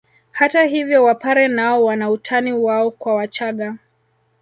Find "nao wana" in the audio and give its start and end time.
1.47-2.09